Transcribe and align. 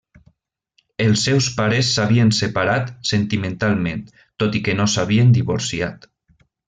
Els 1.03 1.25
seus 1.27 1.49
pares 1.59 1.91
s'havien 1.97 2.33
separat 2.37 2.89
sentimentalment, 3.11 4.01
tot 4.45 4.59
i 4.61 4.63
que 4.69 4.77
no 4.81 4.89
s'havien 4.95 5.35
divorciat. 5.37 6.09